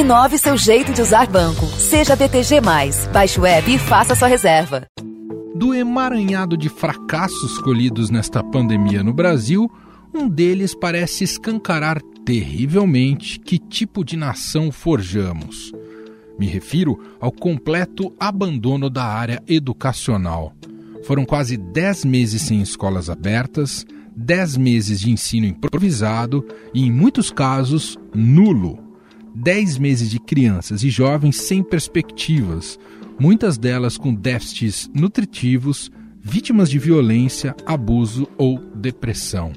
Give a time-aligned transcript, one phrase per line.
[0.00, 1.66] Inove seu jeito de usar banco.
[1.66, 2.62] Seja BTG.
[3.12, 4.86] Baixe o app e faça sua reserva.
[5.54, 9.70] Do emaranhado de fracassos colhidos nesta pandemia no Brasil,
[10.14, 15.70] um deles parece escancarar terrivelmente que tipo de nação forjamos.
[16.38, 20.54] Me refiro ao completo abandono da área educacional.
[21.04, 23.84] Foram quase 10 meses sem escolas abertas,
[24.16, 26.42] 10 meses de ensino improvisado
[26.72, 28.89] e, em muitos casos, nulo.
[29.34, 32.78] 10 meses de crianças e jovens sem perspectivas,
[33.18, 39.52] muitas delas com déficits nutritivos, vítimas de violência, abuso ou depressão.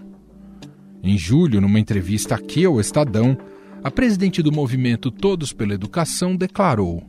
[1.02, 3.38] Em julho, numa entrevista aqui ao Estadão,
[3.84, 7.04] a presidente do movimento Todos pela Educação declarou: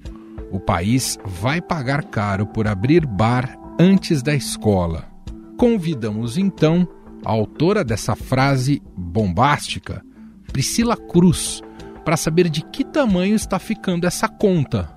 [0.50, 5.08] o país vai pagar caro por abrir bar antes da escola.
[5.56, 6.88] Convidamos então
[7.24, 10.04] a autora dessa frase bombástica,
[10.52, 11.62] Priscila Cruz,
[12.04, 14.90] para saber de que tamanho está ficando essa conta.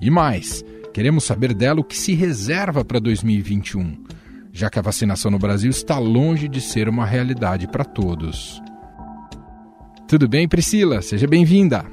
[0.00, 4.04] E mais, queremos saber dela o que se reserva para 2021,
[4.52, 8.62] já que a vacinação no Brasil está longe de ser uma realidade para todos.
[10.06, 11.00] Tudo bem, Priscila?
[11.00, 11.86] Seja bem-vinda.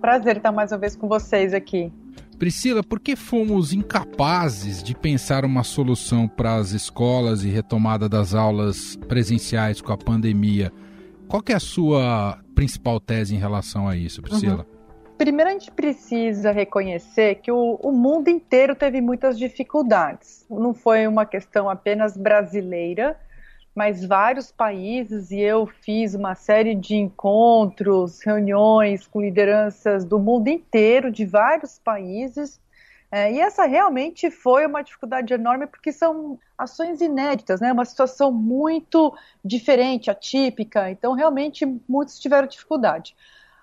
[0.00, 1.92] Prazer estar mais uma vez com vocês aqui.
[2.38, 8.34] Priscila, por que fomos incapazes de pensar uma solução para as escolas e retomada das
[8.34, 10.72] aulas presenciais com a pandemia?
[11.28, 14.66] Qual é a sua principal tese em relação a isso, Priscila?
[14.68, 14.76] Uhum.
[15.18, 20.44] Primeiro, a gente precisa reconhecer que o, o, mundo inteiro teve muitas dificuldades.
[20.50, 23.18] Não foi uma questão apenas brasileira,
[23.74, 30.48] mas vários países, e eu fiz uma série de encontros, reuniões com lideranças do mundo
[30.48, 32.58] inteiro, de vários países,
[33.10, 37.72] é, e essa realmente foi uma dificuldade enorme, porque são ações inéditas, né?
[37.72, 43.16] uma situação muito diferente, atípica, então realmente muitos tiveram dificuldade.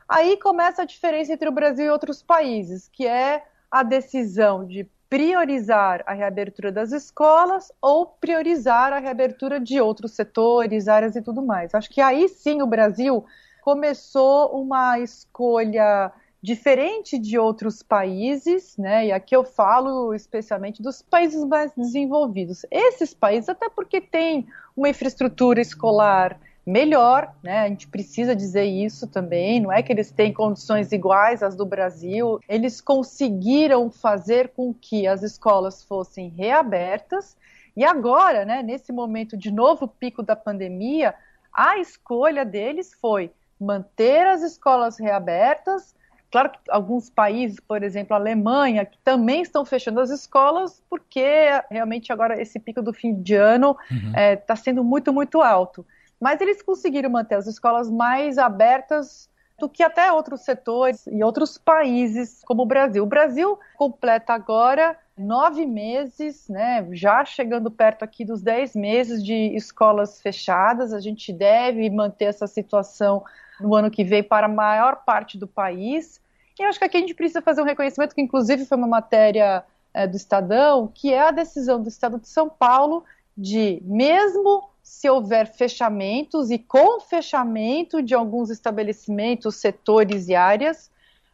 [0.07, 4.87] Aí começa a diferença entre o Brasil e outros países, que é a decisão de
[5.09, 11.41] priorizar a reabertura das escolas ou priorizar a reabertura de outros setores, áreas e tudo
[11.41, 11.75] mais.
[11.75, 13.23] Acho que aí sim o Brasil
[13.61, 16.11] começou uma escolha
[16.43, 19.07] diferente de outros países, né?
[19.07, 22.65] E aqui eu falo especialmente dos países mais desenvolvidos.
[22.69, 24.45] Esses países, até porque têm
[24.75, 27.61] uma infraestrutura escolar melhor, né?
[27.61, 29.61] A gente precisa dizer isso também.
[29.61, 32.41] Não é que eles têm condições iguais às do Brasil.
[32.49, 37.37] Eles conseguiram fazer com que as escolas fossem reabertas.
[37.73, 41.15] E agora, né, nesse momento de novo pico da pandemia,
[41.53, 45.95] a escolha deles foi manter as escolas reabertas.
[46.33, 51.23] Claro que alguns países, por exemplo, a Alemanha, que também estão fechando as escolas, porque
[51.69, 54.13] realmente agora esse pico do fim de ano está uhum.
[54.15, 55.85] é, sendo muito, muito alto.
[56.19, 59.29] Mas eles conseguiram manter as escolas mais abertas
[59.59, 63.03] do que até outros setores e outros países, como o Brasil.
[63.03, 69.55] O Brasil completa agora nove meses, né, já chegando perto aqui dos dez meses de
[69.55, 70.93] escolas fechadas.
[70.93, 73.23] A gente deve manter essa situação
[73.59, 76.22] no ano que vem para a maior parte do país.
[76.59, 79.63] E acho que aqui a gente precisa fazer um reconhecimento, que inclusive foi uma matéria
[79.93, 83.03] é, do Estadão, que é a decisão do Estado de São Paulo
[83.35, 90.91] de, mesmo se houver fechamentos e com fechamento de alguns estabelecimentos, setores e áreas,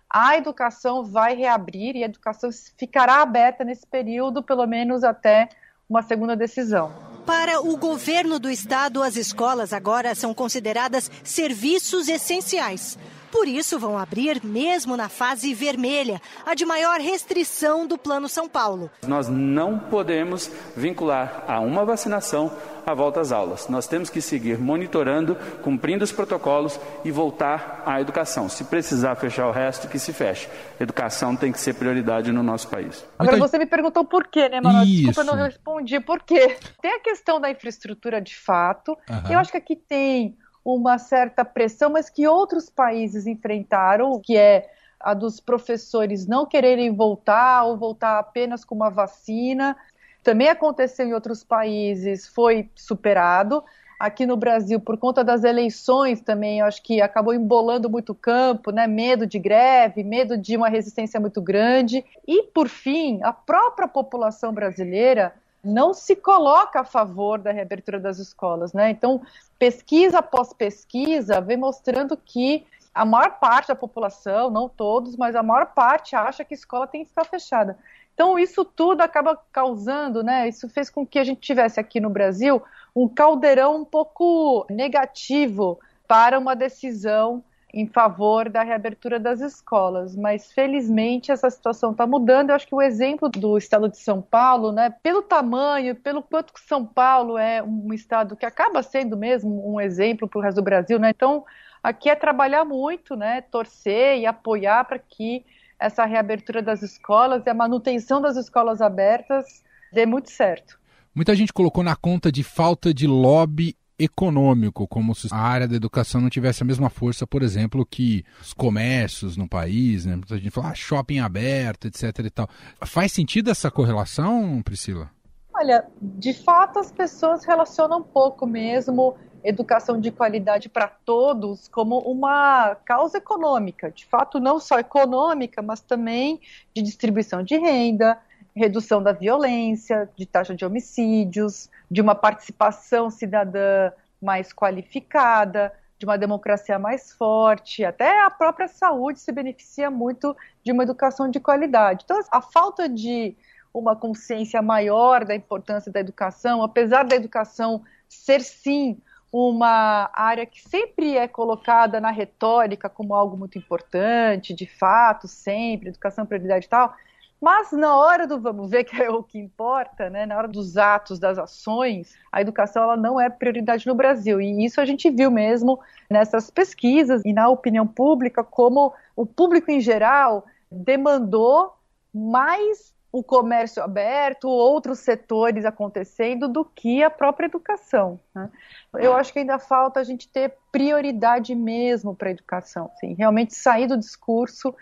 [0.09, 5.49] a educação vai reabrir e a educação ficará aberta nesse período, pelo menos até
[5.89, 6.91] uma segunda decisão.
[7.25, 12.97] Para o governo do estado, as escolas agora são consideradas serviços essenciais.
[13.31, 18.47] Por isso, vão abrir mesmo na fase vermelha, a de maior restrição do Plano São
[18.47, 18.89] Paulo.
[19.07, 22.51] Nós não podemos vincular a uma vacinação
[22.85, 23.67] a volta às aulas.
[23.67, 28.49] Nós temos que seguir monitorando, cumprindo os protocolos e voltar à educação.
[28.49, 30.49] Se precisar fechar o resto, que se feche.
[30.79, 33.05] Educação tem que ser prioridade no nosso país.
[33.17, 34.85] Agora você me perguntou por quê, né, Manuel?
[34.85, 35.99] Desculpa, eu não respondi.
[35.99, 36.57] Por quê?
[36.81, 38.97] Tem a questão da infraestrutura de fato.
[39.09, 39.31] Uhum.
[39.31, 44.69] Eu acho que aqui tem uma certa pressão, mas que outros países enfrentaram, que é
[44.99, 49.75] a dos professores não quererem voltar ou voltar apenas com uma vacina.
[50.21, 53.63] Também aconteceu em outros países, foi superado.
[53.97, 58.71] Aqui no Brasil, por conta das eleições também, acho que acabou embolando muito o campo,
[58.71, 58.87] né?
[58.87, 62.05] Medo de greve, medo de uma resistência muito grande.
[62.25, 65.33] E, por fim, a própria população brasileira
[65.63, 68.89] não se coloca a favor da reabertura das escolas, né?
[68.89, 69.21] Então,
[69.57, 75.43] pesquisa após pesquisa vem mostrando que a maior parte da população, não todos, mas a
[75.43, 77.77] maior parte acha que a escola tem que ficar fechada.
[78.13, 80.49] Então, isso tudo acaba causando, né?
[80.49, 82.61] Isso fez com que a gente tivesse aqui no Brasil
[82.95, 90.51] um caldeirão um pouco negativo para uma decisão em favor da reabertura das escolas, mas
[90.51, 92.49] felizmente essa situação está mudando.
[92.49, 96.53] Eu acho que o exemplo do estado de São Paulo, né, pelo tamanho, pelo quanto
[96.53, 100.57] que São Paulo é um estado que acaba sendo mesmo um exemplo para o resto
[100.57, 101.11] do Brasil, né?
[101.11, 101.45] Então
[101.83, 105.45] aqui é trabalhar muito, né, torcer e apoiar para que
[105.79, 109.63] essa reabertura das escolas e a manutenção das escolas abertas
[109.93, 110.79] dê muito certo.
[111.13, 115.75] Muita gente colocou na conta de falta de lobby econômico, como se a área da
[115.75, 120.15] educação não tivesse a mesma força, por exemplo, que os comércios no país, né?
[120.15, 122.47] Muita gente fala ah, shopping aberto, etc e tal.
[122.85, 125.11] Faz sentido essa correlação, Priscila?
[125.53, 131.99] Olha, de fato as pessoas relacionam um pouco mesmo educação de qualidade para todos como
[131.99, 136.39] uma causa econômica, de fato não só econômica, mas também
[136.73, 138.17] de distribuição de renda,
[138.59, 143.91] redução da violência, de taxa de homicídios, de uma participação cidadã
[144.21, 150.71] mais qualificada, de uma democracia mais forte, até a própria saúde se beneficia muito de
[150.73, 152.03] uma educação de qualidade.
[152.03, 153.35] Então, a falta de
[153.73, 158.97] uma consciência maior da importância da educação, apesar da educação ser sim
[159.31, 165.89] uma área que sempre é colocada na retórica como algo muito importante, de fato, sempre,
[165.89, 166.93] educação prioridade e tal,
[167.41, 170.77] mas na hora do vamos ver, que é o que importa, né, na hora dos
[170.77, 174.41] atos, das ações, a educação ela não é prioridade no Brasil.
[174.41, 179.71] E isso a gente viu mesmo nessas pesquisas e na opinião pública, como o público
[179.71, 181.73] em geral demandou
[182.13, 188.19] mais o comércio aberto, outros setores acontecendo do que a própria educação.
[188.35, 188.49] Né?
[188.93, 193.55] Eu acho que ainda falta a gente ter prioridade mesmo para a educação, assim, realmente
[193.55, 194.75] sair do discurso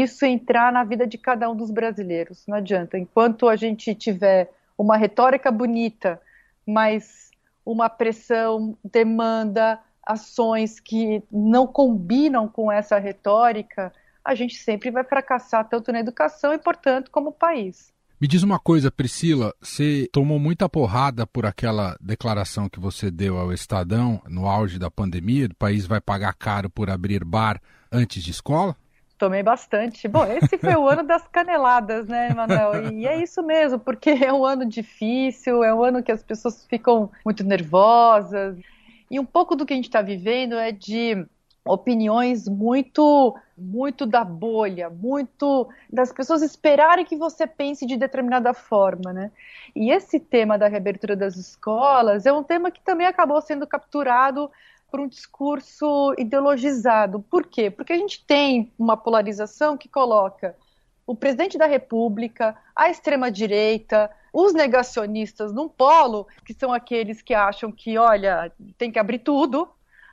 [0.00, 2.44] isso entrar na vida de cada um dos brasileiros.
[2.46, 2.96] Não adianta.
[2.96, 6.20] Enquanto a gente tiver uma retórica bonita,
[6.66, 7.30] mas
[7.64, 13.92] uma pressão, demanda, ações que não combinam com essa retórica,
[14.24, 17.92] a gente sempre vai fracassar tanto na educação e, portanto, como país.
[18.20, 23.36] Me diz uma coisa, Priscila, você tomou muita porrada por aquela declaração que você deu
[23.36, 27.60] ao Estadão no auge da pandemia, o país vai pagar caro por abrir bar
[27.90, 28.76] antes de escola?
[29.22, 30.08] Tomei bastante.
[30.08, 32.90] Bom, esse foi o ano das caneladas, né, Manuel?
[32.92, 36.66] E é isso mesmo, porque é um ano difícil, é um ano que as pessoas
[36.66, 38.58] ficam muito nervosas.
[39.08, 41.24] E um pouco do que a gente está vivendo é de
[41.64, 49.12] opiniões muito muito da bolha, muito das pessoas esperarem que você pense de determinada forma,
[49.12, 49.30] né?
[49.76, 54.50] E esse tema da reabertura das escolas é um tema que também acabou sendo capturado
[54.92, 57.24] por um discurso ideologizado.
[57.30, 57.70] Por quê?
[57.70, 60.54] Porque a gente tem uma polarização que coloca
[61.06, 67.72] o presidente da República, a extrema-direita, os negacionistas num polo, que são aqueles que acham
[67.72, 69.66] que, olha, tem que abrir tudo.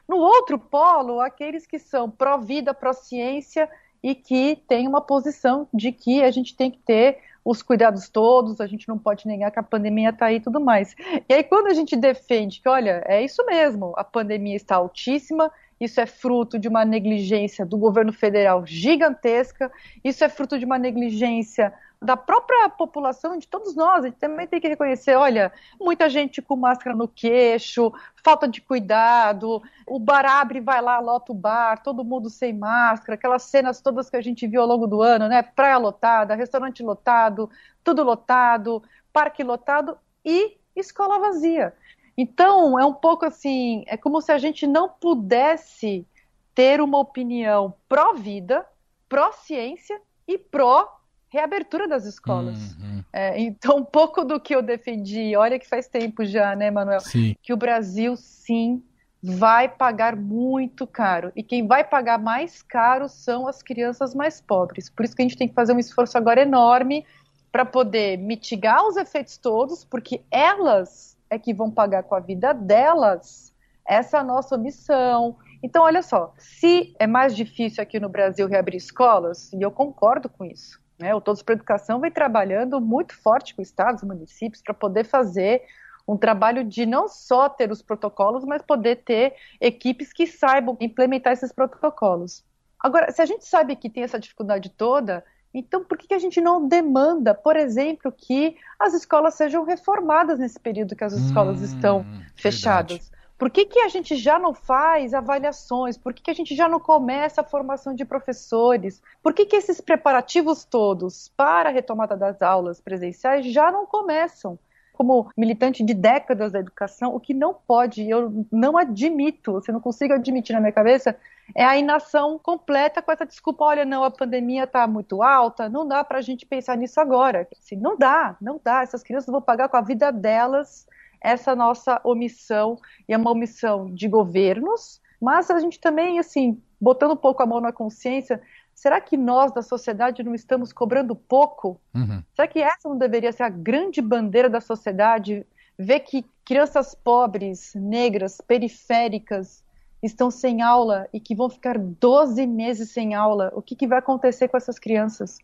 [0.07, 3.69] No outro polo, aqueles que são pró-vida, pró-ciência
[4.01, 8.61] e que têm uma posição de que a gente tem que ter os cuidados todos,
[8.61, 10.95] a gente não pode negar que a pandemia está aí e tudo mais.
[11.27, 15.51] E aí, quando a gente defende que, olha, é isso mesmo, a pandemia está altíssima,
[15.81, 19.71] isso é fruto de uma negligência do governo federal gigantesca,
[20.03, 24.47] isso é fruto de uma negligência da própria população, de todos nós, a gente também
[24.47, 27.91] tem que reconhecer, olha, muita gente com máscara no queixo,
[28.23, 33.15] falta de cuidado, o bar abre, vai lá, lota o bar, todo mundo sem máscara,
[33.15, 36.81] aquelas cenas todas que a gente viu ao longo do ano, né, praia lotada, restaurante
[36.81, 37.49] lotado,
[37.83, 38.81] tudo lotado,
[39.11, 41.73] parque lotado e escola vazia.
[42.17, 46.07] Então, é um pouco assim, é como se a gente não pudesse
[46.55, 48.65] ter uma opinião pró-vida,
[49.09, 50.98] pró-ciência e pró
[51.29, 52.57] reabertura das escolas.
[52.73, 53.03] Uhum.
[53.13, 56.99] É, então, um pouco do que eu defendi, olha que faz tempo já, né, Manuel?
[56.99, 57.35] Sim.
[57.41, 58.83] Que o Brasil, sim,
[59.21, 61.31] vai pagar muito caro.
[61.35, 64.89] E quem vai pagar mais caro são as crianças mais pobres.
[64.89, 67.05] Por isso que a gente tem que fazer um esforço agora enorme
[67.51, 72.53] para poder mitigar os efeitos todos, porque elas é que vão pagar com a vida
[72.53, 73.53] delas.
[73.87, 75.35] Essa é a nossa missão.
[75.61, 80.29] Então, olha só, se é mais difícil aqui no Brasil reabrir escolas, e eu concordo
[80.29, 81.15] com isso, né?
[81.15, 85.05] O Todos para a Educação vem trabalhando muito forte com estados e municípios para poder
[85.05, 85.63] fazer
[86.07, 91.33] um trabalho de não só ter os protocolos, mas poder ter equipes que saibam implementar
[91.33, 92.43] esses protocolos.
[92.79, 96.41] Agora, se a gente sabe que tem essa dificuldade toda, então por que a gente
[96.41, 101.65] não demanda, por exemplo, que as escolas sejam reformadas nesse período que as escolas hum,
[101.65, 102.97] estão fechadas?
[102.97, 103.18] Verdade.
[103.39, 105.97] Por que, que a gente já não faz avaliações?
[105.97, 109.01] Por que, que a gente já não começa a formação de professores?
[109.23, 114.59] Por que, que esses preparativos todos para a retomada das aulas presenciais já não começam?
[114.91, 119.79] como militante de décadas da educação, o que não pode, eu não admito, você não
[119.79, 121.15] consigo admitir na minha cabeça,
[121.55, 125.87] é a inação completa com essa desculpa, olha, não, a pandemia está muito alta, não
[125.87, 127.47] dá para a gente pensar nisso agora.
[127.57, 128.81] Assim, não dá, não dá.
[128.81, 130.85] Essas crianças vão pagar com a vida delas
[131.21, 137.11] essa nossa omissão, e é uma omissão de governos, mas a gente também, assim, botando
[137.11, 138.41] um pouco a mão na consciência,
[138.73, 141.79] será que nós da sociedade não estamos cobrando pouco?
[141.93, 142.23] Uhum.
[142.33, 145.45] Será que essa não deveria ser a grande bandeira da sociedade?
[145.77, 149.63] Ver que crianças pobres, negras, periféricas,
[150.01, 153.51] estão sem aula e que vão ficar 12 meses sem aula.
[153.53, 155.37] O que, que vai acontecer com essas crianças?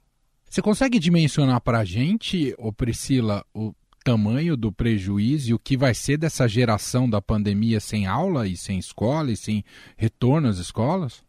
[0.49, 3.73] Você consegue dimensionar para a gente, ô Priscila, o
[4.05, 8.55] tamanho do prejuízo e o que vai ser dessa geração da pandemia sem aula e
[8.55, 9.65] sem escola e sem
[9.97, 11.23] retorno às escolas?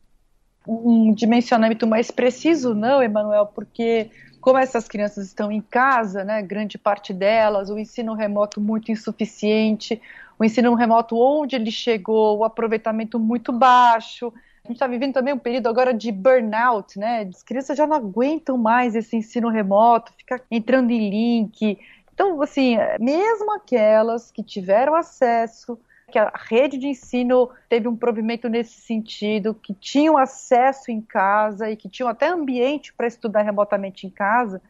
[0.68, 4.11] Um dimensionamento mais preciso, não, Emanuel, porque
[4.42, 10.00] como essas crianças estão em casa, né, grande parte delas, o ensino remoto muito insuficiente,
[10.38, 14.30] o ensino remoto onde ele chegou, o aproveitamento muito baixo.
[14.64, 17.26] A gente está vivendo também um período agora de burnout, né?
[17.28, 21.78] As crianças já não aguentam mais esse ensino remoto, fica entrando em link.
[22.16, 25.78] Então, assim, mesmo aquelas que tiveram acesso,
[26.11, 31.70] que a rede de ensino teve um provimento nesse sentido, que tinham acesso em casa
[31.70, 34.62] e que tinham até ambiente para estudar remotamente em casa,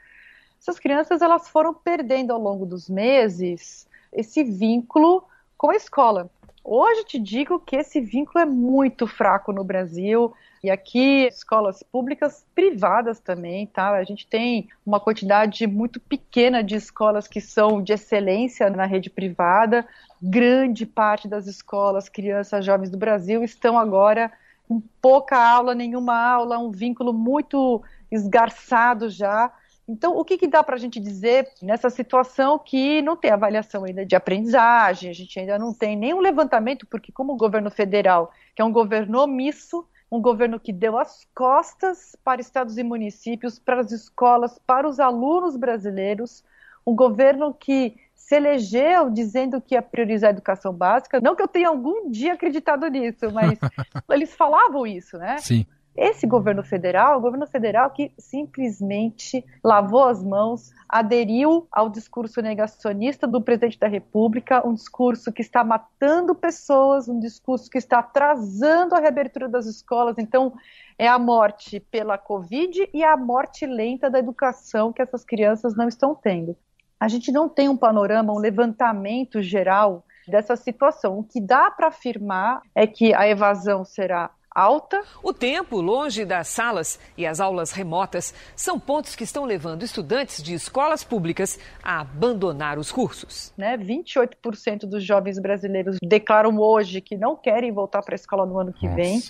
[0.61, 5.23] essas crianças elas foram perdendo ao longo dos meses esse vínculo
[5.57, 6.29] com a escola.
[6.69, 12.45] Hoje te digo que esse vínculo é muito fraco no Brasil e aqui escolas públicas,
[12.57, 13.93] privadas também, tá?
[13.93, 19.09] A gente tem uma quantidade muito pequena de escolas que são de excelência na rede
[19.09, 19.87] privada.
[20.21, 24.33] Grande parte das escolas, crianças, jovens do Brasil estão agora
[24.69, 27.81] com pouca aula, nenhuma aula, um vínculo muito
[28.11, 29.53] esgarçado já
[29.89, 33.85] então, o que, que dá para a gente dizer nessa situação que não tem avaliação
[33.85, 38.33] ainda de aprendizagem, a gente ainda não tem nenhum levantamento, porque como o governo federal,
[38.55, 43.59] que é um governo omisso, um governo que deu as costas para estados e municípios,
[43.61, 46.45] para as escolas, para os alunos brasileiros,
[46.85, 51.21] um governo que se elegeu dizendo que ia priorizar a educação básica.
[51.21, 53.57] Não que eu tenha algum dia acreditado nisso, mas
[54.11, 55.39] eles falavam isso, né?
[55.39, 55.65] Sim.
[55.97, 63.27] Esse governo federal, o governo federal que simplesmente lavou as mãos, aderiu ao discurso negacionista
[63.27, 68.95] do presidente da República, um discurso que está matando pessoas, um discurso que está atrasando
[68.95, 70.17] a reabertura das escolas.
[70.19, 70.53] Então,
[70.99, 75.89] é a morte pela Covid e a morte lenta da educação que essas crianças não
[75.89, 76.55] estão tendo.
[77.01, 81.19] A gente não tem um panorama, um levantamento geral dessa situação.
[81.19, 85.03] O que dá para afirmar é que a evasão será alta.
[85.23, 90.43] O tempo longe das salas e as aulas remotas são pontos que estão levando estudantes
[90.43, 93.53] de escolas públicas a abandonar os cursos.
[93.57, 93.77] Né?
[93.77, 98.73] 28% dos jovens brasileiros declaram hoje que não querem voltar para a escola no ano
[98.73, 98.97] que Nossa.
[98.97, 99.21] vem.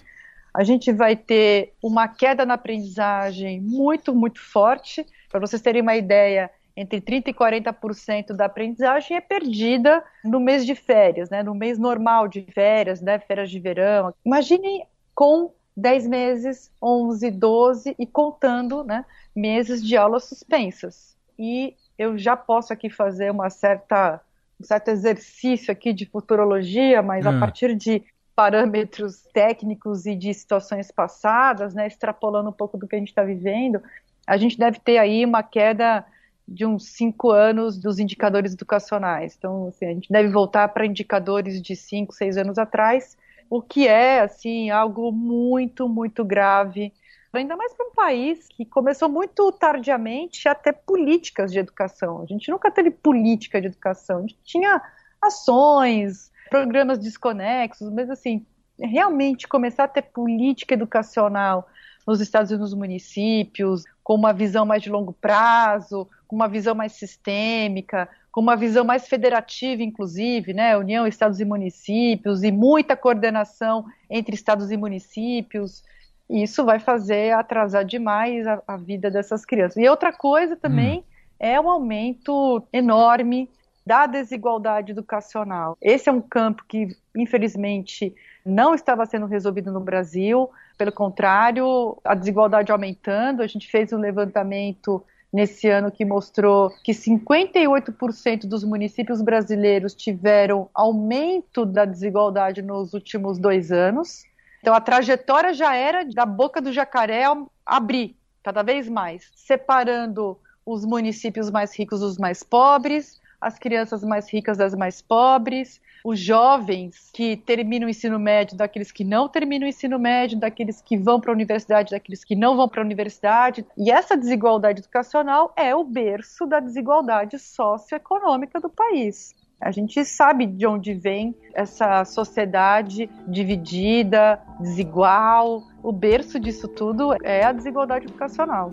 [0.55, 5.05] A gente vai ter uma queda na aprendizagem muito, muito forte.
[5.29, 10.65] Para vocês terem uma ideia, entre 30% e 40% da aprendizagem é perdida no mês
[10.65, 11.43] de férias, né?
[11.43, 13.19] no mês normal de férias, né?
[13.19, 14.15] férias de verão.
[14.25, 19.05] Imaginem com 10 meses, 11, 12 e contando né,
[19.35, 21.17] meses de aulas suspensas.
[21.39, 24.21] E eu já posso aqui fazer uma certa,
[24.61, 27.31] um certo exercício aqui de futurologia, mas hum.
[27.31, 28.05] a partir de
[28.35, 33.23] parâmetros técnicos e de situações passadas, né, extrapolando um pouco do que a gente está
[33.23, 33.83] vivendo,
[34.27, 36.05] a gente deve ter aí uma queda
[36.47, 39.35] de uns cinco anos dos indicadores educacionais.
[39.39, 43.17] Então, assim, a gente deve voltar para indicadores de cinco, seis anos atrás,
[43.49, 46.93] o que é assim algo muito, muito grave.
[47.33, 52.23] Ainda mais para um país que começou muito tardiamente a ter políticas de educação.
[52.23, 54.19] A gente nunca teve política de educação.
[54.19, 54.83] A gente tinha
[55.21, 58.47] ações, programas desconexos, mas assim,
[58.79, 61.69] realmente começar a ter política educacional
[62.07, 66.75] nos estados e nos municípios, com uma visão mais de longo prazo, com uma visão
[66.75, 70.77] mais sistêmica, com uma visão mais federativa, inclusive, né?
[70.77, 75.83] União, estados e municípios, e muita coordenação entre estados e municípios.
[76.29, 79.77] E isso vai fazer atrasar demais a, a vida dessas crianças.
[79.77, 81.05] E outra coisa também hum.
[81.39, 83.49] é o aumento enorme
[83.87, 85.79] da desigualdade educacional.
[85.81, 88.13] Esse é um campo que, infelizmente,
[88.45, 90.51] não estava sendo resolvido no Brasil.
[90.77, 93.43] Pelo contrário, a desigualdade aumentando.
[93.43, 95.03] A gente fez um levantamento
[95.37, 103.39] nesse ano que mostrou que 58% dos municípios brasileiros tiveram aumento da desigualdade nos últimos
[103.39, 104.25] dois anos.
[104.63, 107.25] Então a trajetória já era da boca do jacaré
[107.67, 114.33] abrir cada vez mais, separando os municípios mais ricos dos mais pobres, as crianças mais
[114.33, 119.67] ricas das mais pobres, os jovens que terminam o ensino médio daqueles que não terminam
[119.67, 122.85] o ensino médio, daqueles que vão para a universidade, daqueles que não vão para a
[122.85, 123.67] universidade.
[123.77, 129.35] E essa desigualdade educacional é o berço da desigualdade socioeconômica do país.
[129.61, 135.63] A gente sabe de onde vem essa sociedade dividida, desigual.
[135.83, 138.71] O berço disso tudo é a desigualdade educacional.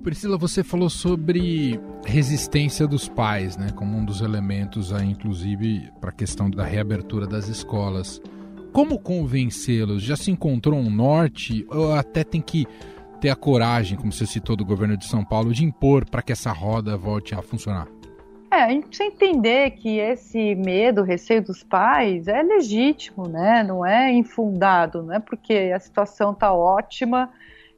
[0.00, 6.08] Priscila, você falou sobre resistência dos pais, né, como um dos elementos aí, inclusive, para
[6.08, 8.20] a questão da reabertura das escolas.
[8.72, 10.02] Como convencê-los?
[10.02, 12.66] Já se encontrou um norte ou até tem que
[13.20, 16.32] ter a coragem, como você citou do governo de São Paulo, de impor para que
[16.32, 17.86] essa roda volte a funcionar?
[18.50, 23.62] É, a gente precisa entender que esse medo, receio dos pais é legítimo, né?
[23.62, 27.30] Não é infundado, não é porque a situação está ótima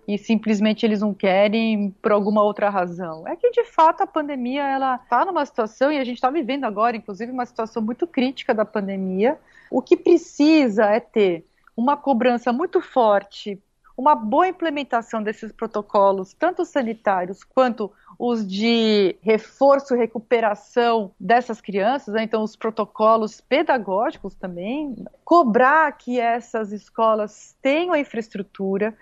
[0.06, 3.26] e simplesmente eles não querem por alguma outra razão.
[3.26, 6.64] É que de fato a pandemia ela está numa situação e a gente está vivendo
[6.64, 9.38] agora, inclusive, uma situação muito crítica da pandemia.
[9.70, 13.58] O que precisa é ter uma cobrança muito forte,
[13.96, 22.14] uma boa implementação desses protocolos, tanto sanitários quanto os de reforço e recuperação dessas crianças,
[22.14, 22.22] né?
[22.22, 24.94] então os protocolos pedagógicos também,
[25.24, 28.96] cobrar que essas escolas tenham a infraestrutura,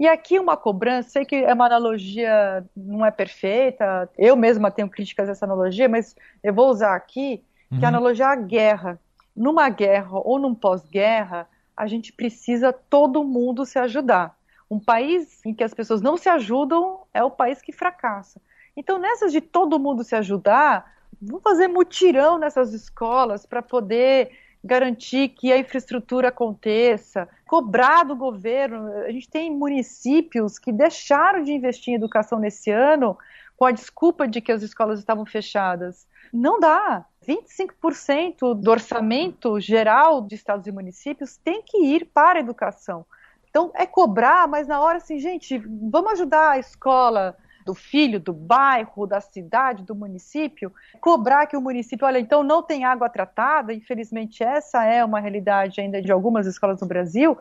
[0.00, 4.88] e aqui uma cobrança, sei que é uma analogia, não é perfeita, eu mesma tenho
[4.88, 7.84] críticas a essa analogia, mas eu vou usar aqui, que uhum.
[7.84, 8.98] a analogia é a guerra.
[9.36, 14.34] Numa guerra ou num pós-guerra, a gente precisa todo mundo se ajudar.
[14.70, 18.40] Um país em que as pessoas não se ajudam é o país que fracassa.
[18.74, 24.30] Então, nessas de todo mundo se ajudar, vamos fazer mutirão nessas escolas para poder
[24.64, 28.92] garantir que a infraestrutura aconteça, cobrar do governo.
[28.98, 33.18] A gente tem municípios que deixaram de investir em educação nesse ano
[33.56, 36.06] com a desculpa de que as escolas estavam fechadas.
[36.32, 37.04] Não dá.
[37.26, 43.04] 25% do orçamento geral de estados e municípios tem que ir para a educação.
[43.48, 48.32] Então, é cobrar, mas na hora assim, gente, vamos ajudar a escola do filho, do
[48.32, 53.72] bairro, da cidade, do município, cobrar que o município, olha, então não tem água tratada,
[53.72, 57.36] infelizmente essa é uma realidade ainda de algumas escolas no Brasil.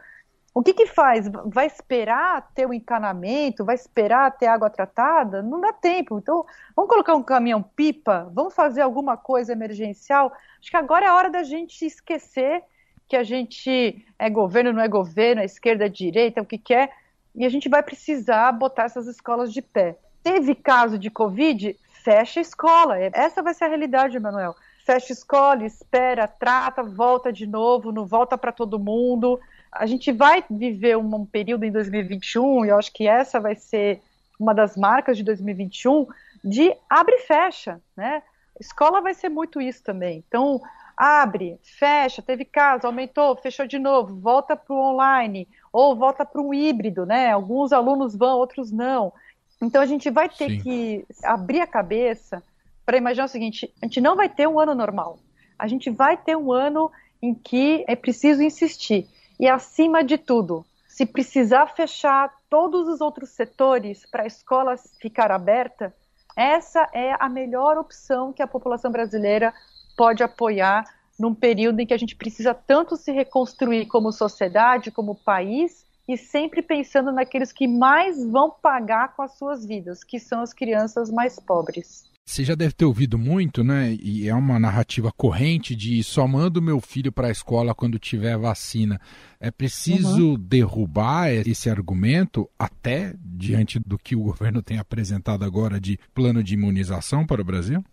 [0.54, 1.30] O que que faz?
[1.46, 3.64] Vai esperar ter o encanamento?
[3.64, 5.44] Vai esperar ter água tratada?
[5.44, 6.18] Não dá tempo.
[6.18, 6.44] Então,
[6.76, 8.30] vamos colocar um caminhão-pipa?
[8.34, 10.34] Vamos fazer alguma coisa emergencial?
[10.60, 12.64] Acho que agora é a hora da gente esquecer
[13.08, 16.92] que a gente é governo, não é governo, é esquerda, é direita, o que quer,
[17.34, 19.98] e a gente vai precisar botar essas escolas de pé.
[20.24, 21.78] Teve caso de Covid?
[22.04, 22.98] Fecha a escola.
[22.98, 24.56] Essa vai ser a realidade, Emanuel.
[24.86, 29.40] Fecha a escola, espera, trata, volta de novo, não volta para todo mundo.
[29.72, 33.56] A gente vai viver um, um período em 2021, e eu acho que essa vai
[33.56, 34.02] ser
[34.40, 36.08] uma das marcas de 2021,
[36.44, 38.24] de abre e fecha, né?
[38.60, 40.24] Escola vai ser muito isso também.
[40.28, 40.62] Então,
[40.98, 46.42] abre, fecha, teve caso, aumentou, fechou de novo, volta para o online, ou volta para
[46.42, 47.32] um híbrido, né?
[47.32, 49.14] Alguns alunos vão, outros não.
[49.62, 50.60] Então a gente vai ter Sim.
[50.60, 52.42] que abrir a cabeça
[52.86, 55.20] para imaginar o seguinte: a gente não vai ter um ano normal.
[55.58, 56.92] A gente vai ter um ano
[57.22, 59.08] em que é preciso insistir.
[59.40, 65.32] E acima de tudo, se precisar fechar todos os outros setores para a escola ficar
[65.32, 65.94] aberta,
[66.36, 69.54] essa é a melhor opção que a população brasileira
[69.98, 70.86] pode apoiar
[71.20, 76.18] num período em que a gente precisa tanto se reconstruir como sociedade, como país, e
[76.18, 81.12] sempre pensando naqueles que mais vão pagar com as suas vidas, que são as crianças
[81.12, 82.10] mais pobres.
[82.26, 83.96] Você já deve ter ouvido muito, né?
[84.02, 88.36] E é uma narrativa corrente de só mando meu filho para a escola quando tiver
[88.38, 89.00] vacina.
[89.40, 90.40] É preciso uhum.
[90.40, 96.56] derrubar esse argumento, até diante do que o governo tem apresentado agora de plano de
[96.56, 97.84] imunização para o Brasil?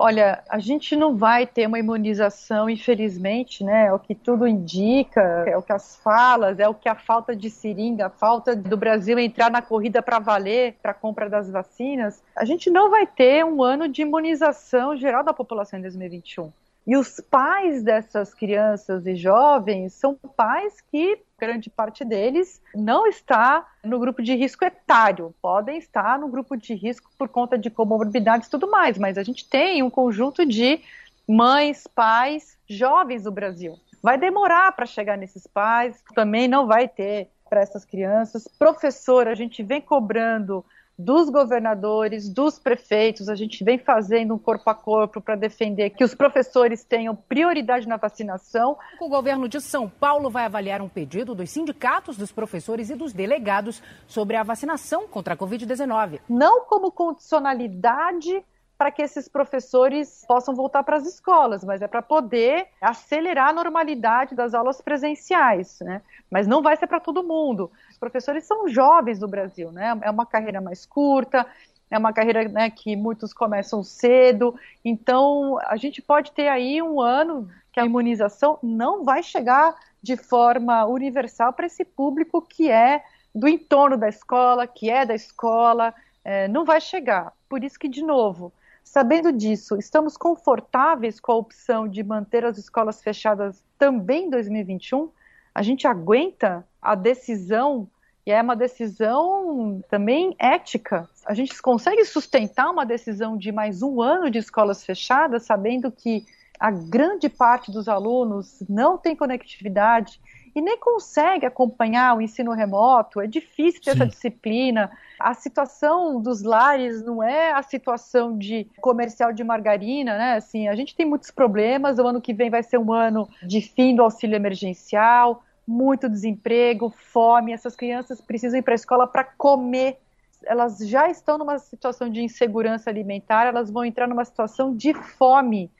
[0.00, 3.86] Olha, a gente não vai ter uma imunização, infelizmente, né?
[3.86, 7.34] É o que tudo indica, é o que as falas, é o que a falta
[7.34, 11.50] de seringa, a falta do Brasil entrar na corrida para valer, para a compra das
[11.50, 12.22] vacinas.
[12.36, 16.52] A gente não vai ter um ano de imunização geral da população em 2021.
[16.86, 23.66] E os pais dessas crianças e jovens são pais que, grande parte deles, não está
[23.84, 28.48] no grupo de risco etário, podem estar no grupo de risco por conta de comorbidades
[28.48, 30.80] e tudo mais, mas a gente tem um conjunto de
[31.26, 33.78] mães, pais, jovens do Brasil.
[34.02, 38.46] Vai demorar para chegar nesses pais, também não vai ter para essas crianças.
[38.58, 40.64] Professor, a gente vem cobrando
[40.98, 46.02] dos governadores, dos prefeitos, a gente vem fazendo um corpo a corpo para defender que
[46.02, 48.76] os professores tenham prioridade na vacinação.
[49.00, 53.12] O governo de São Paulo vai avaliar um pedido dos sindicatos, dos professores e dos
[53.12, 56.20] delegados sobre a vacinação contra a Covid-19.
[56.28, 58.42] Não como condicionalidade
[58.78, 63.52] para que esses professores possam voltar para as escolas, mas é para poder acelerar a
[63.52, 66.00] normalidade das aulas presenciais, né?
[66.30, 67.72] Mas não vai ser para todo mundo.
[67.98, 69.98] Professores são jovens no Brasil, né?
[70.02, 71.46] É uma carreira mais curta,
[71.90, 77.00] é uma carreira né, que muitos começam cedo, então a gente pode ter aí um
[77.00, 83.02] ano que a imunização não vai chegar de forma universal para esse público que é
[83.34, 87.32] do entorno da escola, que é da escola, é, não vai chegar.
[87.48, 88.52] Por isso que, de novo,
[88.84, 95.10] sabendo disso, estamos confortáveis com a opção de manter as escolas fechadas também em 2021?
[95.58, 97.88] A gente aguenta a decisão
[98.24, 101.08] e é uma decisão também ética.
[101.26, 106.24] A gente consegue sustentar uma decisão de mais um ano de escolas fechadas, sabendo que
[106.60, 110.20] a grande parte dos alunos não tem conectividade
[110.54, 113.96] e nem consegue acompanhar o ensino remoto, é difícil ter Sim.
[113.96, 114.88] essa disciplina.
[115.18, 120.34] A situação dos lares não é a situação de comercial de margarina, né?
[120.34, 121.98] Assim, a gente tem muitos problemas.
[121.98, 126.90] O ano que vem vai ser um ano de fim do auxílio emergencial muito desemprego,
[126.90, 127.52] fome.
[127.52, 129.98] Essas crianças precisam ir para a escola para comer.
[130.44, 135.70] Elas já estão numa situação de insegurança alimentar, elas vão entrar numa situação de fome.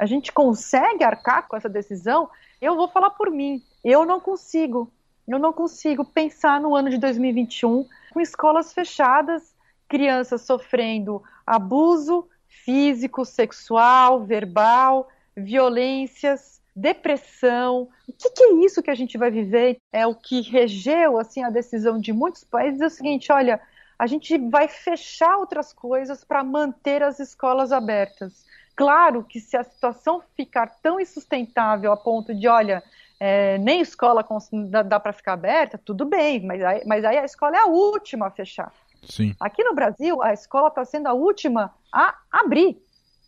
[0.00, 2.30] A gente consegue arcar com essa decisão?
[2.60, 3.62] Eu vou falar por mim.
[3.84, 4.90] Eu não consigo.
[5.28, 9.54] Eu não consigo pensar no ano de 2021 com escolas fechadas,
[9.88, 17.88] crianças sofrendo abuso físico, sexual, verbal, violências, depressão.
[18.06, 19.78] O que, que, é isso que a gente vai viver?
[19.90, 23.58] É o que regeu assim a decisão de muitos países é o seguinte: olha,
[23.98, 28.44] a gente vai fechar outras coisas para manter as escolas abertas.
[28.76, 32.82] Claro que se a situação ficar tão insustentável a ponto de, olha,
[33.18, 34.22] é, nem escola
[34.68, 37.66] dá, dá para ficar aberta, tudo bem, mas aí, mas aí a escola é a
[37.66, 38.70] última a fechar.
[39.08, 39.34] Sim.
[39.40, 42.78] Aqui no Brasil, a escola está sendo a última a abrir.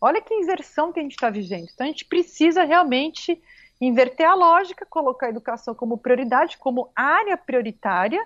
[0.01, 1.67] Olha que inversão que a gente está vivendo.
[1.73, 3.41] Então a gente precisa realmente
[3.81, 8.21] inverter a lógica, colocar a educação como prioridade, como área prioritária,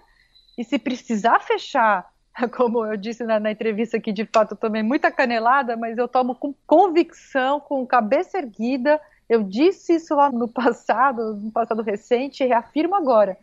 [0.57, 2.12] e se precisar fechar,
[2.55, 6.07] como eu disse na, na entrevista aqui, de fato eu tomei muita canelada, mas eu
[6.07, 8.99] tomo com convicção, com cabeça erguida.
[9.27, 13.38] Eu disse isso lá no passado, no passado recente, e reafirmo agora.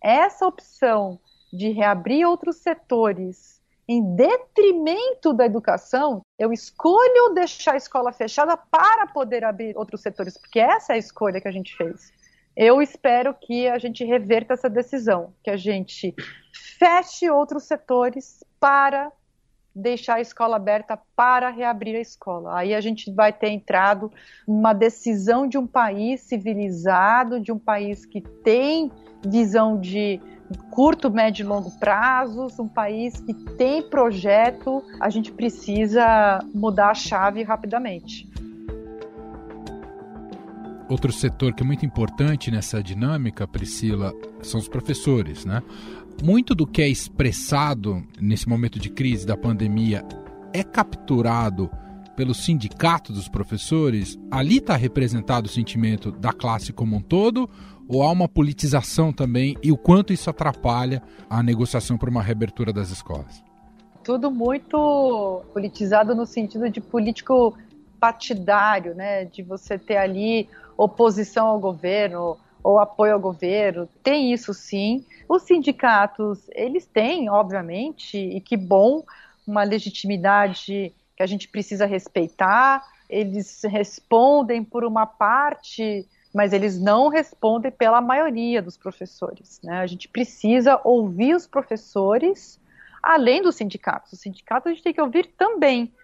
[0.00, 1.18] Essa opção
[1.52, 3.53] de reabrir outros setores
[3.88, 10.38] em detrimento da educação, eu escolho deixar a escola fechada para poder abrir outros setores,
[10.38, 12.12] porque essa é a escolha que a gente fez.
[12.56, 16.14] Eu espero que a gente reverta essa decisão, que a gente
[16.78, 19.12] feche outros setores para
[19.74, 22.58] deixar a escola aberta para reabrir a escola.
[22.58, 24.12] Aí a gente vai ter entrado
[24.46, 28.90] numa decisão de um país civilizado, de um país que tem
[29.26, 30.20] visão de
[30.70, 36.94] curto, médio e longo prazos, um país que tem projeto, a gente precisa mudar a
[36.94, 38.28] chave rapidamente.
[40.88, 45.62] Outro setor que é muito importante nessa dinâmica, Priscila, são os professores, né?
[46.22, 50.04] Muito do que é expressado nesse momento de crise da pandemia
[50.52, 51.70] é capturado
[52.16, 54.18] pelo sindicato dos professores?
[54.30, 57.48] Ali está representado o sentimento da classe como um todo
[57.88, 62.72] ou há uma politização também e o quanto isso atrapalha a negociação para uma reabertura
[62.72, 63.42] das escolas?
[64.02, 67.56] Tudo muito politizado no sentido de político
[67.98, 69.24] partidário, né?
[69.24, 73.88] De você ter ali oposição ao governo ou apoio ao governo.
[74.02, 75.04] Tem isso sim.
[75.28, 79.04] Os sindicatos, eles têm, obviamente, e que bom,
[79.46, 82.82] uma legitimidade que a gente precisa respeitar.
[83.08, 89.60] Eles respondem por uma parte mas eles não respondem pela maioria dos professores.
[89.62, 89.78] Né?
[89.78, 92.60] A gente precisa ouvir os professores,
[93.00, 94.14] além dos sindicatos.
[94.14, 95.94] Os sindicatos a gente tem que ouvir também,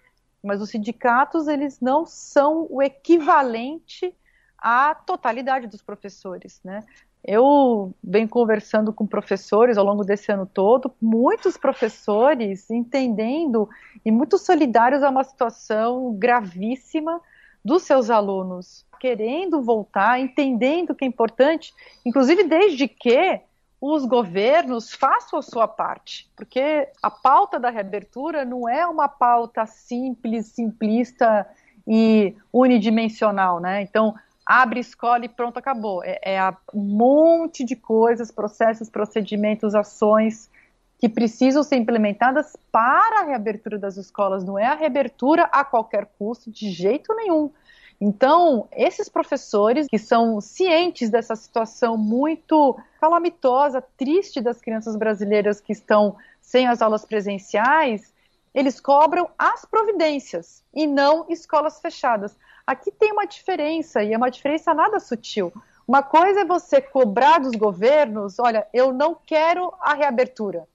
[0.41, 4.15] mas os sindicatos eles não são o equivalente
[4.61, 6.61] à totalidade dos professores.
[6.63, 6.85] Né?
[7.25, 13.69] Eu venho conversando com professores ao longo desse ano todo, muitos professores entendendo
[14.05, 17.21] e muito solidários a uma situação gravíssima
[17.65, 21.73] dos seus alunos querendo voltar, entendendo que é importante,
[22.05, 23.41] inclusive desde que
[23.81, 29.65] os governos façam a sua parte, porque a pauta da reabertura não é uma pauta
[29.65, 31.47] simples, simplista
[31.89, 33.81] e unidimensional, né?
[33.81, 34.15] Então,
[34.51, 36.03] abre escola e pronto, acabou.
[36.03, 40.51] É, é um monte de coisas, processos, procedimentos, ações
[40.99, 44.45] que precisam ser implementadas para a reabertura das escolas.
[44.45, 47.53] Não é a reabertura a qualquer custo, de jeito nenhum.
[48.01, 55.73] Então, esses professores que são cientes dessa situação muito calamitosa, triste das crianças brasileiras que
[55.73, 58.13] estão sem as aulas presenciais,
[58.55, 62.37] eles cobram as providências e não escolas fechadas.
[62.67, 65.53] Aqui tem uma diferença, e é uma diferença nada sutil.
[65.87, 70.69] Uma coisa é você cobrar dos governos, olha, eu não quero a reabertura.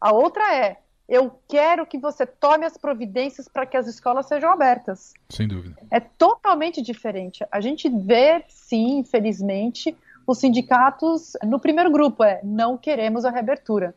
[0.00, 4.50] A outra é, eu quero que você tome as providências para que as escolas sejam
[4.50, 5.12] abertas.
[5.28, 5.76] Sem dúvida.
[5.90, 7.44] É totalmente diferente.
[7.50, 13.92] A gente vê, sim, infelizmente, os sindicatos no primeiro grupo é não queremos a reabertura.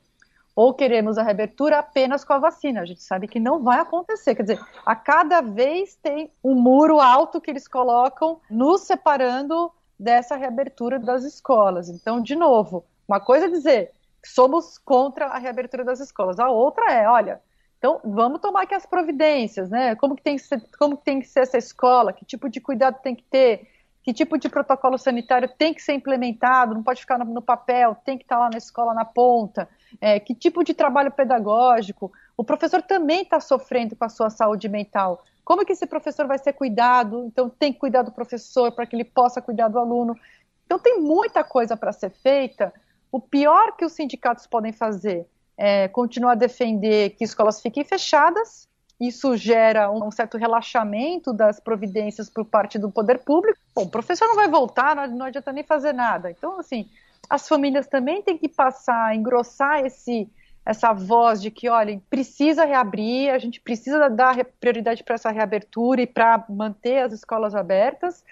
[0.55, 2.81] Ou queremos a reabertura apenas com a vacina.
[2.81, 4.35] A gente sabe que não vai acontecer.
[4.35, 10.35] Quer dizer, a cada vez tem um muro alto que eles colocam nos separando dessa
[10.35, 11.89] reabertura das escolas.
[11.89, 13.91] Então, de novo, uma coisa é dizer
[14.25, 16.39] somos contra a reabertura das escolas.
[16.39, 17.41] A outra é, olha,
[17.77, 19.95] então vamos tomar aqui as providências, né?
[19.95, 22.13] Como que tem que ser, como que tem que ser essa escola?
[22.13, 23.67] Que tipo de cuidado tem que ter?
[24.01, 26.73] Que tipo de protocolo sanitário tem que ser implementado?
[26.73, 29.67] Não pode ficar no, no papel, tem que estar lá na escola na ponta.
[30.01, 32.11] É, que tipo de trabalho pedagógico?
[32.35, 35.23] O professor também está sofrendo com a sua saúde mental.
[35.43, 37.25] Como que esse professor vai ser cuidado?
[37.25, 40.17] Então tem que cuidar do professor para que ele possa cuidar do aluno.
[40.65, 42.73] Então tem muita coisa para ser feita
[43.13, 48.67] o pior que os sindicatos podem fazer é continuar a defender que escolas fiquem fechadas.
[48.99, 53.59] Isso gera um certo relaxamento das providências por parte do poder público.
[53.75, 56.31] Bom, o professor não vai voltar, não adianta nem fazer nada.
[56.31, 56.89] Então, assim,
[57.29, 60.29] as famílias também têm que passar, engrossar esse,
[60.65, 66.01] essa voz de que, olha, precisa reabrir, a gente precisa dar prioridade para essa reabertura
[66.01, 68.23] e para manter as escolas abertas.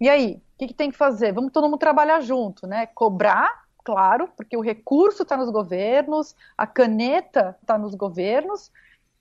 [0.00, 1.32] E aí, o que, que, tem que fazer?
[1.32, 2.86] Vamos todo mundo trabalhar junto, né?
[2.86, 8.70] Cobrar claro, porque o recurso está nos governos, a caneta está nos governos,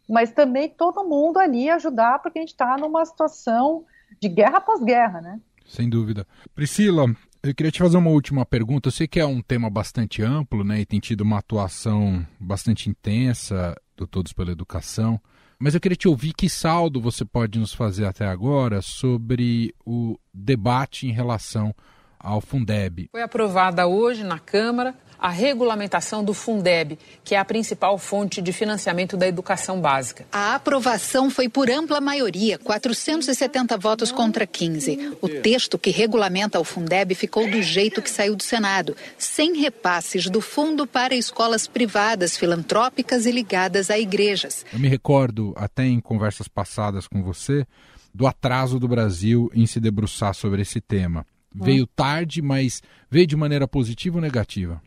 [0.08, 3.86] mas também todo mundo ali ajudar, porque a gente está numa situação
[4.20, 5.40] de guerra após guerra, né?
[5.66, 6.28] Sem dúvida.
[6.54, 7.06] Priscila,
[7.44, 8.88] eu queria te fazer uma última pergunta.
[8.88, 12.90] Eu sei que é um tema bastante amplo, né, e tem tido uma atuação bastante
[12.90, 15.20] intensa do Todos pela Educação.
[15.60, 20.18] Mas eu queria te ouvir que saldo você pode nos fazer até agora sobre o
[20.34, 21.74] debate em relação
[22.20, 23.10] ao Fundeb.
[23.12, 28.52] Foi aprovada hoje na Câmara a regulamentação do Fundeb, que é a principal fonte de
[28.52, 30.26] financiamento da educação básica.
[30.32, 35.18] A aprovação foi por ampla maioria, 470 votos contra 15.
[35.22, 40.28] O texto que regulamenta o Fundeb ficou do jeito que saiu do Senado, sem repasses
[40.28, 44.66] do fundo para escolas privadas, filantrópicas e ligadas a igrejas.
[44.74, 47.68] Eu me recordo, até em conversas passadas com você,
[48.12, 51.26] do atraso do Brasil em se debruçar sobre esse tema.
[51.54, 54.82] Veio tarde, mas veio de maneira positiva ou negativa?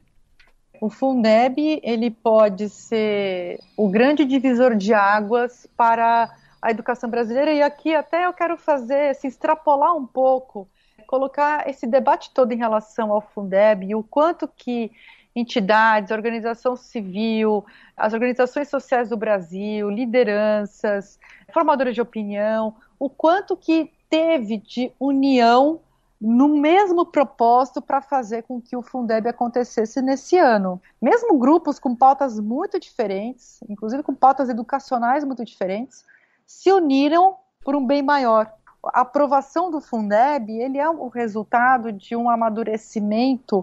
[0.81, 7.53] O Fundeb ele pode ser o grande divisor de águas para a educação brasileira.
[7.53, 10.69] E aqui até eu quero fazer, se extrapolar um pouco,
[11.07, 14.91] colocar esse debate todo em relação ao Fundeb e o quanto que
[15.35, 17.65] entidades, organização civil,
[17.97, 21.19] as organizações sociais do Brasil, lideranças,
[21.53, 25.81] formadores de opinião, o quanto que teve de união
[26.27, 30.81] no mesmo propósito para fazer com que o Fundeb acontecesse nesse ano.
[31.01, 36.03] Mesmo grupos com pautas muito diferentes, inclusive com pautas educacionais muito diferentes,
[36.47, 38.51] se uniram por um bem maior.
[38.87, 43.63] A aprovação do Fundeb ele é o resultado de um amadurecimento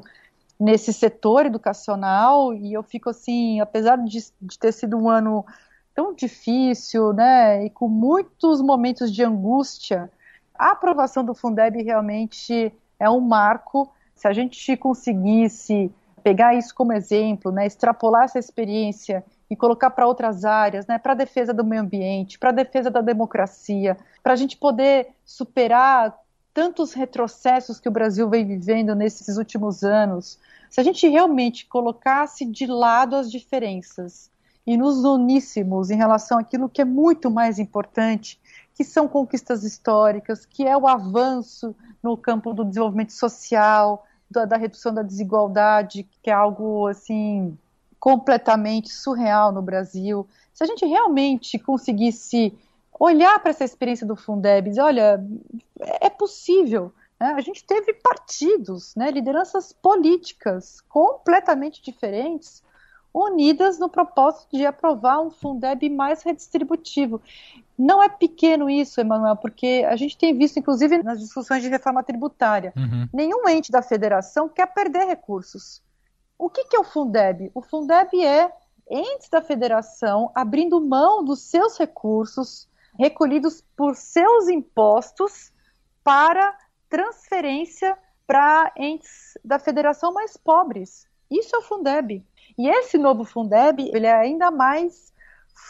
[0.60, 5.44] nesse setor educacional e eu fico assim, apesar de, de ter sido um ano
[5.96, 10.12] tão difícil, né, e com muitos momentos de angústia,
[10.62, 13.92] a aprovação do Fundeb realmente é um marco.
[14.14, 15.92] Se a gente conseguisse
[16.24, 21.14] pegar isso como exemplo, né, extrapolar essa experiência e colocar para outras áreas, né, para
[21.14, 26.16] a defesa do meio ambiente, para a defesa da democracia, para a gente poder superar
[26.54, 30.38] tantos retrocessos que o Brasil vem vivendo nesses últimos anos,
[30.70, 34.30] se a gente realmente colocasse de lado as diferenças
[34.68, 38.40] e nos uníssemos em relação àquilo que é muito mais importante,
[38.76, 44.58] que são conquistas históricas, que é o avanço no campo do desenvolvimento social, da, da
[44.58, 47.58] redução da desigualdade, que é algo assim
[48.00, 50.28] completamente surreal no Brasil.
[50.54, 52.58] Se a gente realmente conseguisse
[53.00, 55.24] olhar para essa experiência do Fundeb e dizer, olha,
[55.80, 56.94] é possível.
[57.20, 57.34] Né?
[57.34, 62.64] A gente teve partidos, né, lideranças políticas completamente diferentes,
[63.14, 67.22] unidas no propósito de aprovar um Fundeb mais redistributivo.
[67.78, 72.04] Não é pequeno isso, Emanuel, porque a gente tem visto, inclusive, nas discussões de reforma
[72.04, 73.08] tributária, uhum.
[73.14, 75.82] nenhum ente da federação quer perder recursos.
[76.38, 77.52] O que, que é o Fundeb?
[77.54, 78.52] O Fundeb é
[78.90, 82.68] entes da federação abrindo mão dos seus recursos
[83.00, 85.52] recolhidos por seus impostos
[86.04, 86.58] para
[86.90, 87.98] transferência
[88.28, 91.08] para entes da federação mais pobres.
[91.30, 92.26] Isso é o Fundeb.
[92.58, 95.12] E esse novo Fundeb, ele é ainda mais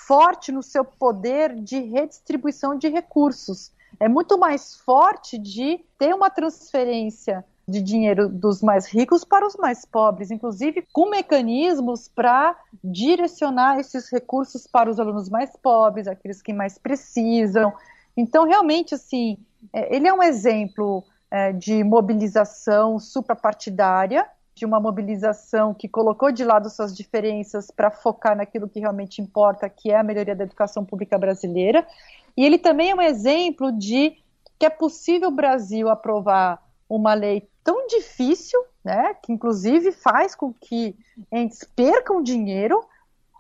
[0.08, 3.72] forte no seu poder de redistribuição de recursos.
[4.00, 9.56] É muito mais forte de ter uma transferência de dinheiro dos mais ricos para os
[9.56, 16.42] mais pobres, inclusive com mecanismos para direcionar esses recursos para os alunos mais pobres, aqueles
[16.42, 17.74] que mais precisam.
[18.16, 19.38] Então, realmente, assim,
[19.72, 26.44] é, ele é um exemplo é, de mobilização suprapartidária, de uma mobilização que colocou de
[26.44, 30.84] lado suas diferenças para focar naquilo que realmente importa, que é a melhoria da educação
[30.84, 31.88] pública brasileira.
[32.36, 34.18] E ele também é um exemplo de
[34.60, 40.54] que é possível o Brasil aprovar uma lei tão difícil, né, que inclusive faz com
[40.54, 40.96] que
[41.32, 42.84] entes percam dinheiro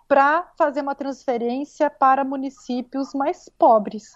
[0.08, 4.13] para fazer uma transferência para municípios mais pobres.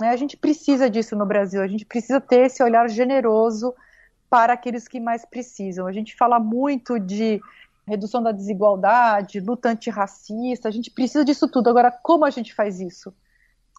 [0.00, 0.08] Né?
[0.10, 3.74] A gente precisa disso no Brasil, a gente precisa ter esse olhar generoso
[4.30, 5.86] para aqueles que mais precisam.
[5.86, 7.40] A gente fala muito de
[7.86, 11.70] redução da desigualdade, luta antirracista, a gente precisa disso tudo.
[11.70, 13.14] Agora, como a gente faz isso?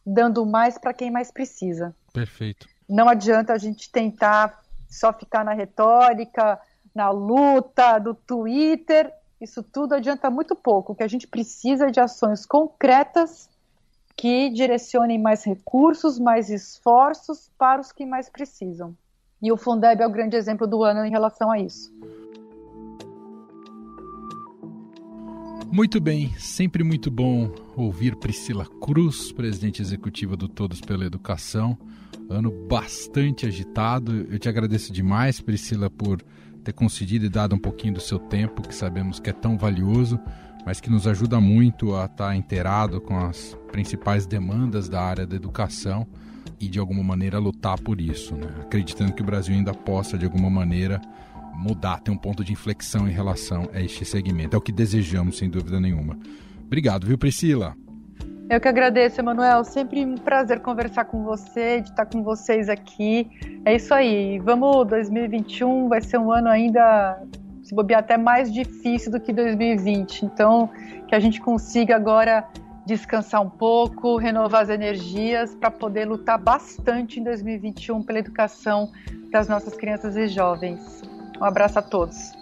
[0.05, 1.95] Dando mais para quem mais precisa.
[2.11, 2.67] Perfeito.
[2.87, 6.59] Não adianta a gente tentar só ficar na retórica,
[6.93, 9.13] na luta do Twitter.
[9.39, 10.93] Isso tudo adianta muito pouco.
[10.93, 13.47] O que a gente precisa é de ações concretas
[14.17, 18.97] que direcionem mais recursos, mais esforços para os que mais precisam.
[19.41, 21.93] E o Fundeb é o grande exemplo do ano em relação a isso.
[25.71, 31.77] Muito bem, sempre muito bom ouvir Priscila Cruz, presidente executiva do Todos pela Educação.
[32.29, 34.27] Ano bastante agitado.
[34.29, 36.21] Eu te agradeço demais, Priscila, por
[36.63, 40.19] ter concedido e dado um pouquinho do seu tempo, que sabemos que é tão valioso
[40.65, 45.35] mas que nos ajuda muito a estar inteirado com as principais demandas da área da
[45.35, 46.07] educação
[46.59, 48.47] e de alguma maneira lutar por isso, né?
[48.61, 51.01] acreditando que o Brasil ainda possa de alguma maneira
[51.53, 54.55] mudar, ter um ponto de inflexão em relação a este segmento.
[54.55, 56.17] É o que desejamos, sem dúvida nenhuma.
[56.65, 57.75] Obrigado, viu, Priscila?
[58.49, 59.63] Eu que agradeço, Emanuel.
[59.63, 63.29] Sempre um prazer conversar com você, de estar com vocês aqui.
[63.63, 64.39] É isso aí.
[64.39, 67.21] Vamos, 2021 vai ser um ano ainda
[67.61, 70.25] se bobear até mais difícil do que 2020.
[70.25, 70.69] Então,
[71.07, 72.43] que a gente consiga agora
[72.89, 78.91] descansar um pouco, renovar as energias para poder lutar bastante em 2021 pela educação
[79.31, 81.03] das nossas crianças e jovens.
[81.39, 82.33] Um abraço a todos.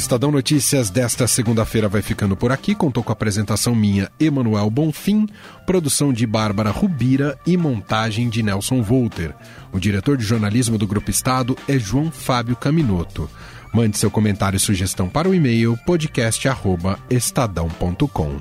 [0.00, 2.74] Estadão Notícias desta segunda-feira vai ficando por aqui.
[2.74, 5.28] Contou com a apresentação minha, Emanuel Bonfim,
[5.66, 9.34] produção de Bárbara Rubira e montagem de Nelson Volter.
[9.70, 13.28] O diretor de jornalismo do Grupo Estado é João Fábio Caminoto.
[13.74, 18.36] Mande seu comentário e sugestão para o e-mail podcast@estadão.com.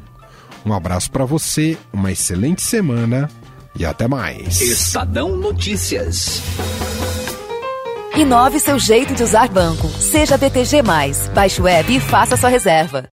[0.65, 3.29] Um abraço para você, uma excelente semana
[3.75, 4.61] e até mais.
[4.61, 6.41] Estadão Notícias.
[8.19, 9.88] Inove seu jeito de usar banco.
[9.88, 10.82] Seja BTG.
[11.34, 13.10] Baixe o app e faça sua reserva.